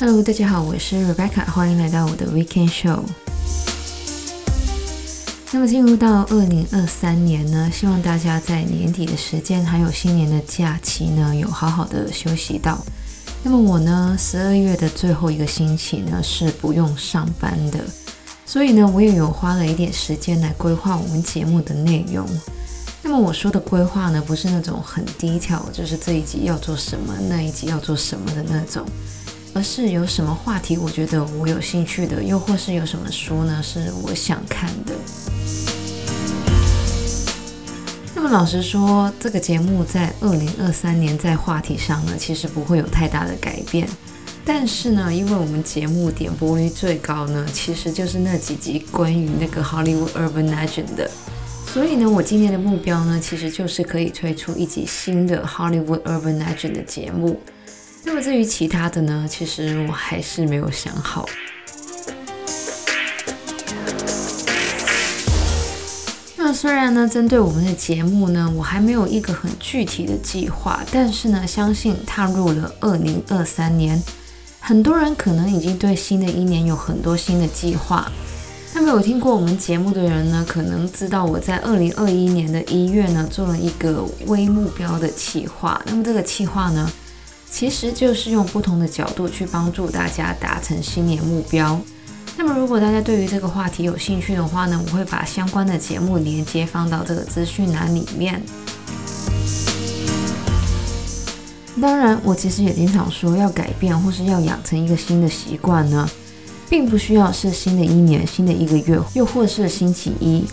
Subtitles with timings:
[0.00, 3.00] Hello，大家好，我是 Rebecca，欢迎来到我的 Weekend Show。
[5.50, 12.78] 那么进入到二零二三年呢，希望大家在年底的时间还有新年的假期呢，有好好的休息到。
[13.42, 17.80] 那么我呢，十二月的最后一个星期呢，是不用上班的，
[18.46, 22.24] 所以呢，我也有花了一点时间来规划我们节目的内容。
[23.02, 28.86] 那么我说的规划呢，不是那种很低调，就是这一集要做什么，那一集要做什么的那种。
[29.58, 34.94] 而是有什么话题，我觉得我有兴趣的，又或是有什么书呢，是我想看的。
[38.14, 43.88] 那么老实说，这个节目在二零二三年在话题上呢，其实不会有太大的改变。
[44.44, 51.10] 但是呢，因为我们节目点播率最高呢，其实就是那几集关于那个 Hollywood Urban Legend 的。
[51.66, 57.40] 所以呢，我今年的目标呢，其实就是可以推出一集新的 Hollywood Urban Legend 的节目。
[58.04, 61.28] 那么至于其他的呢，其实我还是没有想好。
[66.36, 74.02] 那虽然呢，针对我们的节目呢，我还没有一个很具体的计划，但是呢，相信踏入了二零二三年，
[74.58, 78.10] 很多人可能已经对新的一年有很多新的计划。
[78.72, 85.78] 那么有听过我们节目的人呢，可能知道我在二零二一年的一月呢，做了一个微目标的企划。
[85.86, 86.90] 那么这个企划呢，
[87.50, 91.80] 其实就是用不同的角度去帮助大家达成新年目标。
[92.36, 98.40] 那么，如果大家对于这个话题有兴趣的话呢，我会把相关的节目连接放到这个资讯栏里面。
[101.80, 106.08] 当然，我其实也经常说，要改变或是要养成一个新的习惯呢，
[106.68, 110.44] 并不需要是新的一年、新的一个月，又或是星期一。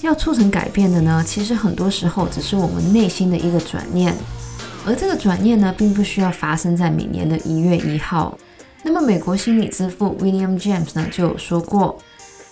[0.00, 4.16] 要促成改变的呢，其实很多时候只是我们内心的一个转念。
[4.86, 8.36] 而这个转念呢，并不需要发生在每年的一月一号。
[8.82, 12.00] 那么，美国心理之父 William James 呢，就有说过，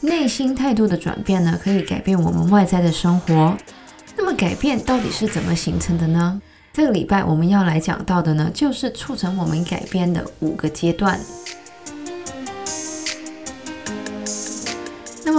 [0.01, 3.57] 内心态度的转变呢，可以改变我们外在的生活。
[4.17, 6.41] 那么，改变到底是怎么形成的呢？
[6.73, 11.19] 这个礼拜我们要来讲到的呢，就是促成我们改变的五个阶段。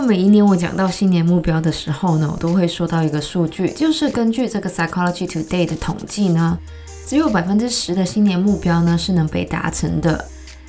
[0.02, 6.58] 么，每一年我讲到新年目标的时候呢，我都会说到一个数据，就是根据这个 Psychology Today 的统计呢。
[7.06, 10.28] 只有百分之十的新年目标呢是能被达成的。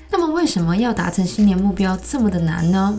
[0.09, 2.97] 那么为什么要达成新年目标这么的难呢？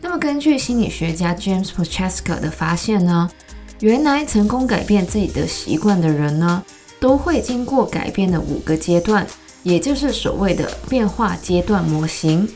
[0.00, 3.30] 那么根据心理学家 James Prochaska 的发现呢，
[3.78, 6.64] 原来成功改变自己的习惯的人呢，
[6.98, 9.24] 都会经过改变的五个阶段，
[9.62, 12.48] 也就是所谓的变化阶段模型。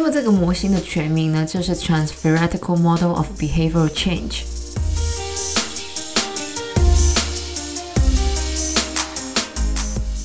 [0.00, 2.76] 那么这个模型的全名呢，就是 t r a n s f e r e t i c a l
[2.76, 4.44] Model of Behavioral Change。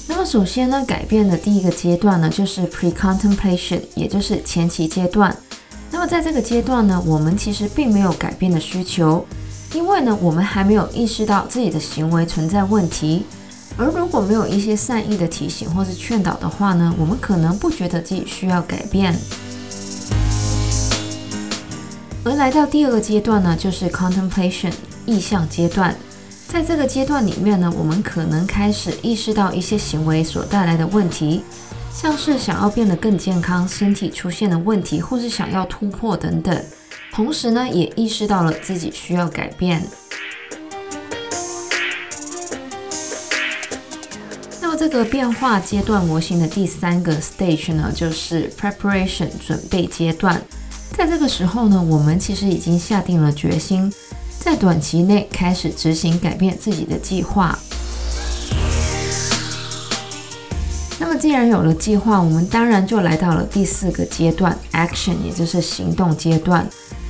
[0.07, 5.35] 那么首先呢，改变的第一个阶段呢，就是 pre-contemplation，也就是前期阶段。
[5.89, 9.25] 那么在这个阶段呢，我们其实并没有改变的需求，
[9.73, 13.25] 因为呢，我们还没有意识到自己的行为存在问题。
[13.75, 19.15] 而如果没有一些善意的提醒或是劝导的话呢，我们可能不觉得自己需要改变。
[22.25, 24.71] 而来到第二个阶段呢，就是 contemplation，
[25.05, 25.93] 意向阶段。
[26.47, 31.43] 在这个阶段里面呢，我们可能开始意识到一些行为所带来的问题，
[31.93, 36.63] 像是想要变得更健康、身体出现的问题，或是想要突破等等。
[37.11, 39.85] 同时呢，也意识到了自己需要改变。
[44.61, 50.41] 那么，这个变化阶段模型的第三个 stage 呢，就是 preparation 准备阶段。
[50.95, 53.91] 在这个时候呢，我们其实已经下定了决心。
[54.39, 57.57] 在短期内开始执行改变自己的计划。
[60.99, 66.67] 那么，既然有了计划，我们当然就来到了第四个阶段，action，也就是行动阶段。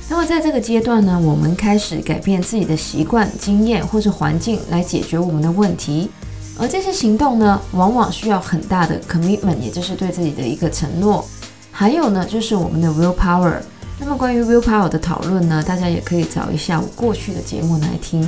[0.08, 6.10] 那么，在这个阶段呢，我们开始改变自己的习惯、经验或是环境来解决我们的问题。
[6.56, 11.24] 而这些行动呢，往往需要很大的 commitment，也就是对自己的一个承诺。
[11.70, 13.58] 还有呢，就是我们的 willpower。
[14.04, 18.22] 那么关于 willpower 的讨论呢，大家也可以找一下我过去的节目来听。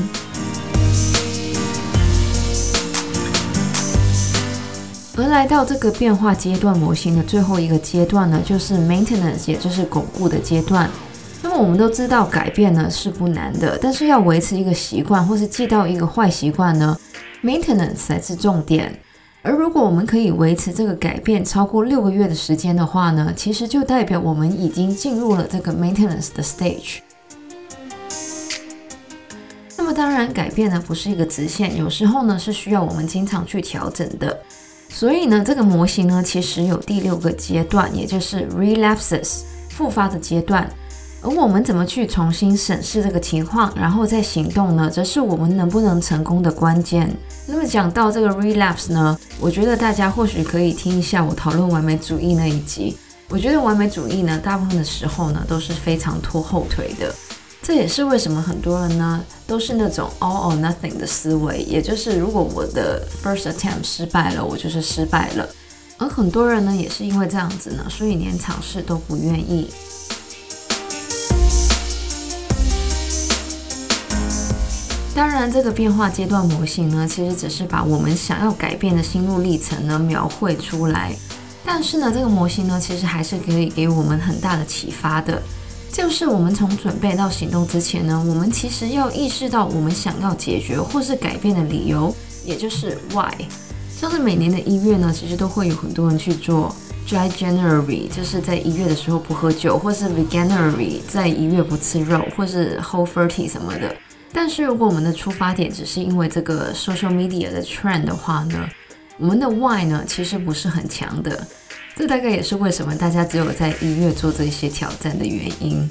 [5.19, 10.89] 而来到这个变化阶段模型的最后一个阶段呢，就是 maintenance，也就是巩固的阶段。
[11.43, 16.99] 那么我们都知道改变呢是不难的，但是要维持一个习惯或是戒掉一个坏习惯呢
[17.45, 18.99] ，maintenance 才是重点。
[19.47, 26.97] 而如果我们可以维持这个改变超过六个月的时间的话呢，其实就代表我们已经进入了这个 maintenance 的 stage。
[29.77, 34.37] 那么当然，改变呢不是一个直线，有时候呢是需要我们经常去调整的。
[34.89, 40.69] 所以呢，这个模型呢，其实有第六个阶段，也就是 relapses 复发的阶段。
[41.27, 44.89] 而我们怎么去重新审视这个情况，然后再行动呢？
[44.89, 47.13] 则是我们能不能成功的关键。
[47.49, 52.97] 那么讲到这个 relapse 呢，我觉得大家或许可以听一下我讨论完美主义那一集。
[53.29, 57.13] 我觉得完美主义呢，大部分的时候呢，都是非常拖后腿的。
[57.61, 65.49] 这也是为什么很多人呢，都是那种 all or nothing 的思维，也就是如果我的 first attempt 失败了，我就是失败了。
[65.99, 69.69] 而很多人呢，也是因为这样子呢，所以连尝试都不愿意。
[75.17, 81.17] 当然，这个变化阶段模型呢，其实只是把我们想要改变的心路历程呢描绘出来。
[81.65, 85.43] 但是呢，这个模型呢，其实还是可以给我们很大的启发的。
[85.91, 92.15] 就是我们从准备到行动之前呢，我们其实要意识到我们想要解决或是改变的理由，
[92.45, 93.33] 也就是 why。
[93.99, 96.71] 像是每年的一月呢，其实都会有很多人去做
[97.09, 103.97] Dry January，就是在一月的时候不喝酒，或是 Veganuary，在一月不吃肉，或是 Whole Thirty 什么的。
[104.39, 108.69] 但是如果我们的出发点只是因为这个 social media 的 trend 的话呢，
[109.17, 111.43] 我们的 why 呢，其实不是很强的。
[111.97, 115.89] 这大概也是为什么大家只有在一月做这些挑战的原因。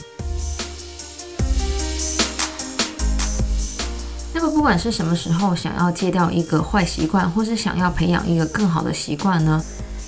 [4.31, 9.59] 那么不管是什么时候想要戒掉一个坏习惯，或是想要培养一个更好的习惯呢，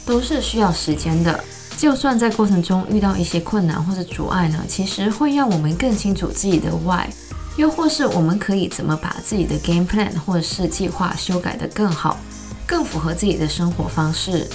[0.06, 1.44] 都是需要时间的。
[1.76, 7.10] 就算在过程中遇到一些困难或者阻碍呢，其实会让我们更清楚自己的 why。
[7.58, 12.20] 又或是我们可以怎么把自己的 game plan 或者是计划修改得更好，
[12.68, 14.48] 更符合自己的生活方式。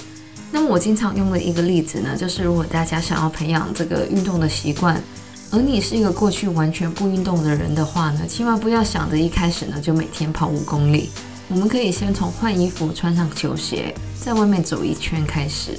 [0.53, 5.03] 那么我经常用的一个例子呢，就是如果大家想要培养这个运动的习惯，
[5.51, 11.11] 而你是一个过去完全不运动的人的话呢，千万不要想着一开始呢就每天跑五公里。
[11.49, 15.77] 我们可以先从换衣服、穿上球鞋，在外面走一圈开始。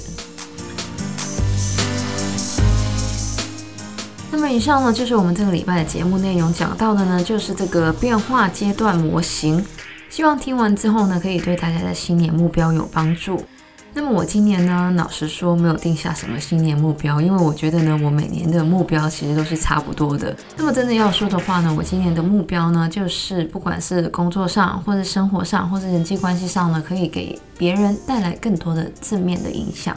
[4.36, 9.64] 那么以上呢，就是我们这个礼拜的节目内容，讲到的呢，就是这个变化阶段模型。
[10.10, 13.40] 希望听完之后呢，可以对大家的新年目标有帮助。
[13.92, 20.36] 那么我今年呢，老实说没有定下什么新年目标，因为我觉得呢，我每年的目标其实都是差不多的。
[20.56, 29.96] 那么真的要说的话呢，我今年的目标呢，就是不管是工作上，或者生活上，或者人际关系上呢，可以给别人带来更多的正面的影响。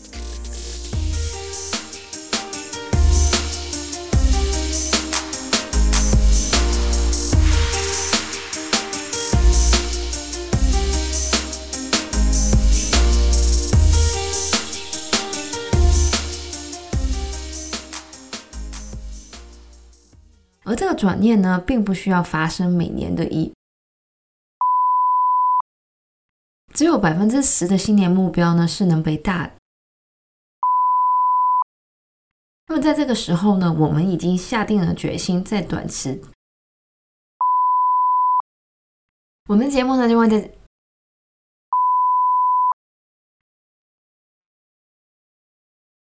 [20.71, 23.53] 而这个转念呢，并不需要发生每年的一，
[26.73, 29.51] 只有百分之十的新年目标呢是能被大。
[32.69, 36.21] 那么在这个时候呢，我们已经下定了决心，在短期，
[39.49, 40.60] 我们节目呢就会在。